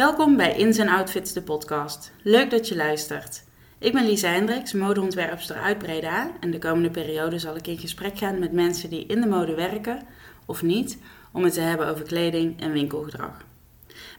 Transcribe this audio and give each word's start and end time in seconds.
Welkom 0.00 0.36
bij 0.36 0.56
Ins 0.56 0.78
en 0.78 0.88
Outfits, 0.88 1.32
de 1.32 1.42
podcast. 1.42 2.12
Leuk 2.22 2.50
dat 2.50 2.68
je 2.68 2.76
luistert. 2.76 3.44
Ik 3.78 3.92
ben 3.92 4.04
Lisa 4.04 4.28
Hendricks, 4.28 4.72
modeontwerpster 4.72 5.56
uit 5.56 5.78
Breda. 5.78 6.30
En 6.40 6.50
de 6.50 6.58
komende 6.58 6.90
periode 6.90 7.38
zal 7.38 7.56
ik 7.56 7.66
in 7.66 7.78
gesprek 7.78 8.18
gaan 8.18 8.38
met 8.38 8.52
mensen 8.52 8.90
die 8.90 9.06
in 9.06 9.20
de 9.20 9.26
mode 9.26 9.54
werken 9.54 10.02
of 10.46 10.62
niet, 10.62 10.98
om 11.32 11.44
het 11.44 11.52
te 11.52 11.60
hebben 11.60 11.88
over 11.88 12.04
kleding 12.04 12.60
en 12.60 12.72
winkelgedrag. 12.72 13.44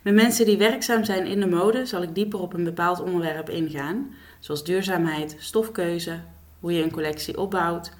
Met 0.01 0.13
mensen 0.13 0.45
die 0.45 0.57
werkzaam 0.57 1.03
zijn 1.03 1.25
in 1.25 1.39
de 1.39 1.47
mode 1.47 1.85
zal 1.85 2.01
ik 2.01 2.15
dieper 2.15 2.39
op 2.39 2.53
een 2.53 2.63
bepaald 2.63 3.01
onderwerp 3.01 3.49
ingaan, 3.49 4.13
zoals 4.39 4.63
duurzaamheid, 4.63 5.35
stofkeuze, 5.39 6.19
hoe 6.59 6.73
je 6.73 6.83
een 6.83 6.91
collectie 6.91 7.37
opbouwt, 7.37 7.91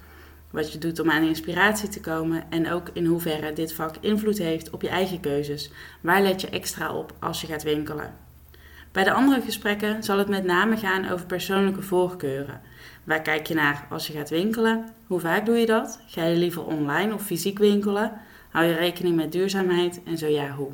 wat 0.52 0.72
je 0.72 0.78
doet 0.78 1.00
om 1.00 1.10
aan 1.10 1.22
inspiratie 1.22 1.88
te 1.88 2.00
komen 2.00 2.44
en 2.50 2.72
ook 2.72 2.90
in 2.92 3.06
hoeverre 3.06 3.52
dit 3.52 3.72
vak 3.72 3.94
invloed 4.00 4.38
heeft 4.38 4.70
op 4.70 4.82
je 4.82 4.88
eigen 4.88 5.20
keuzes. 5.20 5.70
Waar 6.00 6.22
let 6.22 6.40
je 6.40 6.48
extra 6.48 6.94
op 6.94 7.12
als 7.20 7.40
je 7.40 7.46
gaat 7.46 7.62
winkelen? 7.62 8.14
Bij 8.92 9.04
de 9.04 9.12
andere 9.12 9.40
gesprekken 9.40 10.02
zal 10.02 10.18
het 10.18 10.28
met 10.28 10.44
name 10.44 10.76
gaan 10.76 11.08
over 11.10 11.26
persoonlijke 11.26 11.82
voorkeuren. 11.82 12.60
Waar 13.04 13.22
kijk 13.22 13.46
je 13.46 13.54
naar 13.54 13.86
als 13.90 14.06
je 14.06 14.12
gaat 14.12 14.30
winkelen? 14.30 14.88
Hoe 15.06 15.20
vaak 15.20 15.46
doe 15.46 15.56
je 15.56 15.66
dat? 15.66 16.00
Ga 16.06 16.24
je 16.24 16.36
liever 16.36 16.64
online 16.64 17.14
of 17.14 17.22
fysiek 17.22 17.58
winkelen? 17.58 18.12
Hou 18.50 18.66
je 18.66 18.74
rekening 18.74 19.16
met 19.16 19.32
duurzaamheid 19.32 20.00
en 20.04 20.18
zo 20.18 20.26
ja, 20.26 20.50
hoe? 20.50 20.70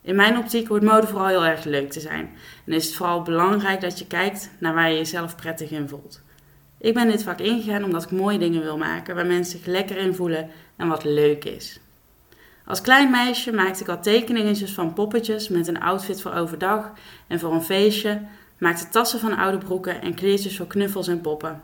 In 0.00 0.16
mijn 0.16 0.38
optiek 0.38 0.68
hoort 0.68 0.82
mode 0.82 1.06
vooral 1.06 1.26
heel 1.26 1.44
erg 1.44 1.64
leuk 1.64 1.90
te 1.90 2.00
zijn. 2.00 2.30
En 2.66 2.72
is 2.72 2.86
het 2.86 2.94
vooral 2.94 3.22
belangrijk 3.22 3.80
dat 3.80 3.98
je 3.98 4.06
kijkt 4.06 4.50
naar 4.58 4.74
waar 4.74 4.90
je 4.90 4.96
jezelf 4.96 5.36
prettig 5.36 5.70
in 5.70 5.88
voelt. 5.88 6.22
Ik 6.84 6.94
ben 6.94 7.08
dit 7.08 7.22
vak 7.22 7.40
ingegaan 7.40 7.84
omdat 7.84 8.02
ik 8.02 8.10
mooie 8.10 8.38
dingen 8.38 8.62
wil 8.62 8.78
maken 8.78 9.14
waar 9.14 9.26
mensen 9.26 9.58
zich 9.58 9.66
lekker 9.66 9.96
in 9.96 10.14
voelen 10.14 10.50
en 10.76 10.88
wat 10.88 11.04
leuk 11.04 11.44
is. 11.44 11.80
Als 12.66 12.80
klein 12.80 13.10
meisje 13.10 13.52
maakte 13.52 13.82
ik 13.82 13.88
al 13.88 14.02
tekeningetjes 14.02 14.72
van 14.72 14.92
poppetjes 14.92 15.48
met 15.48 15.68
een 15.68 15.80
outfit 15.80 16.22
voor 16.22 16.32
overdag 16.32 16.92
en 17.26 17.38
voor 17.38 17.52
een 17.52 17.62
feestje, 17.62 18.20
maakte 18.58 18.88
tassen 18.88 19.20
van 19.20 19.36
oude 19.36 19.58
broeken 19.58 20.00
en 20.00 20.14
kleertjes 20.14 20.56
voor 20.56 20.66
knuffels 20.66 21.08
en 21.08 21.20
poppen. 21.20 21.62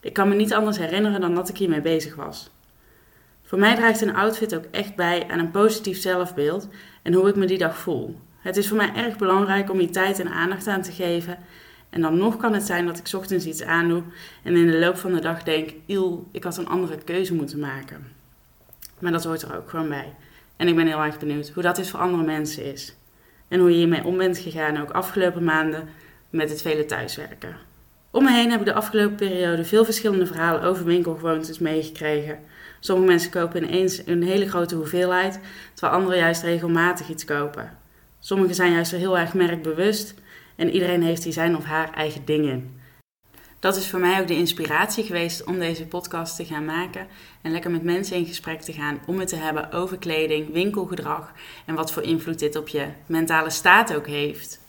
Ik 0.00 0.12
kan 0.12 0.28
me 0.28 0.34
niet 0.34 0.54
anders 0.54 0.78
herinneren 0.78 1.20
dan 1.20 1.34
dat 1.34 1.48
ik 1.48 1.56
hiermee 1.56 1.80
bezig 1.80 2.14
was. 2.14 2.50
Voor 3.42 3.58
mij 3.58 3.74
draagt 3.74 4.00
een 4.00 4.16
outfit 4.16 4.54
ook 4.54 4.64
echt 4.70 4.96
bij 4.96 5.26
aan 5.28 5.38
een 5.38 5.50
positief 5.50 6.00
zelfbeeld 6.00 6.68
en 7.02 7.12
hoe 7.12 7.28
ik 7.28 7.36
me 7.36 7.46
die 7.46 7.58
dag 7.58 7.78
voel. 7.78 8.20
Het 8.38 8.56
is 8.56 8.68
voor 8.68 8.76
mij 8.76 8.92
erg 8.94 9.16
belangrijk 9.16 9.70
om 9.70 9.78
hier 9.78 9.92
tijd 9.92 10.20
en 10.20 10.28
aandacht 10.28 10.66
aan 10.66 10.82
te 10.82 10.92
geven 10.92 11.38
en 11.94 12.00
dan 12.00 12.16
nog 12.16 12.36
kan 12.36 12.52
het 12.52 12.62
zijn 12.62 12.86
dat 12.86 12.98
ik 12.98 13.14
ochtends 13.14 13.46
iets 13.46 13.62
aandoe 13.62 14.02
en 14.42 14.56
in 14.56 14.66
de 14.66 14.78
loop 14.78 14.96
van 14.96 15.12
de 15.12 15.20
dag 15.20 15.42
denk: 15.42 15.70
il, 15.86 16.28
ik 16.32 16.44
had 16.44 16.56
een 16.56 16.68
andere 16.68 16.98
keuze 17.04 17.34
moeten 17.34 17.58
maken. 17.58 18.06
Maar 18.98 19.12
dat 19.12 19.24
hoort 19.24 19.42
er 19.42 19.56
ook 19.56 19.70
gewoon 19.70 19.88
bij. 19.88 20.14
En 20.56 20.68
ik 20.68 20.76
ben 20.76 20.86
heel 20.86 21.02
erg 21.02 21.18
benieuwd 21.18 21.48
hoe 21.48 21.62
dat 21.62 21.78
is 21.78 21.90
voor 21.90 22.00
andere 22.00 22.24
mensen 22.24 22.72
is. 22.72 22.96
En 23.48 23.60
hoe 23.60 23.70
je 23.70 23.76
hiermee 23.76 24.04
om 24.04 24.16
bent 24.16 24.38
gegaan, 24.38 24.80
ook 24.80 24.90
afgelopen 24.90 25.44
maanden 25.44 25.88
met 26.30 26.50
het 26.50 26.62
vele 26.62 26.84
thuiswerken. 26.84 27.56
Om 28.10 28.24
me 28.24 28.32
heen 28.32 28.50
heb 28.50 28.60
ik 28.60 28.66
de 28.66 28.74
afgelopen 28.74 29.16
periode 29.16 29.64
veel 29.64 29.84
verschillende 29.84 30.26
verhalen 30.26 30.62
over 30.62 30.84
winkelgewoontes 30.84 31.58
meegekregen. 31.58 32.38
Sommige 32.80 33.08
mensen 33.08 33.30
kopen 33.30 33.64
ineens 33.64 34.06
een 34.06 34.22
hele 34.22 34.48
grote 34.48 34.74
hoeveelheid, 34.74 35.40
terwijl 35.74 35.98
anderen 35.98 36.18
juist 36.18 36.42
regelmatig 36.42 37.08
iets 37.08 37.24
kopen. 37.24 37.78
Sommigen 38.20 38.54
zijn 38.54 38.72
juist 38.72 38.90
heel 38.90 39.18
erg 39.18 39.34
merkbewust 39.34 40.14
en 40.56 40.70
iedereen 40.70 41.02
heeft 41.02 41.24
hier 41.24 41.32
zijn 41.32 41.56
of 41.56 41.64
haar 41.64 41.92
eigen 41.92 42.24
dingen. 42.24 42.82
Dat 43.64 43.76
is 43.76 43.88
voor 43.88 44.00
mij 44.00 44.20
ook 44.20 44.26
de 44.26 44.36
inspiratie 44.36 45.04
geweest 45.04 45.44
om 45.44 45.58
deze 45.58 45.86
podcast 45.86 46.36
te 46.36 46.44
gaan 46.44 46.64
maken 46.64 47.06
en 47.42 47.52
lekker 47.52 47.70
met 47.70 47.82
mensen 47.82 48.16
in 48.16 48.26
gesprek 48.26 48.60
te 48.60 48.72
gaan 48.72 49.00
om 49.06 49.18
het 49.18 49.28
te 49.28 49.36
hebben 49.36 49.72
over 49.72 49.98
kleding, 49.98 50.52
winkelgedrag 50.52 51.32
en 51.64 51.74
wat 51.74 51.92
voor 51.92 52.02
invloed 52.02 52.38
dit 52.38 52.56
op 52.56 52.68
je 52.68 52.86
mentale 53.06 53.50
staat 53.50 53.94
ook 53.94 54.06
heeft. 54.06 54.60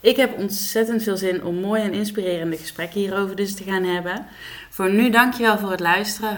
Ik 0.00 0.16
heb 0.16 0.38
ontzettend 0.38 1.02
veel 1.02 1.16
zin 1.16 1.44
om 1.44 1.54
mooie 1.54 1.82
en 1.82 1.92
inspirerende 1.92 2.56
gesprekken 2.56 3.00
hierover 3.00 3.36
dus 3.36 3.54
te 3.54 3.62
gaan 3.62 3.84
hebben. 3.84 4.26
Voor 4.70 4.90
nu 4.90 5.10
dankjewel 5.10 5.58
voor 5.58 5.70
het 5.70 5.80
luisteren. 5.80 6.30